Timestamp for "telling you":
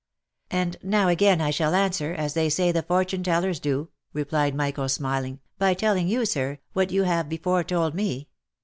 5.75-6.25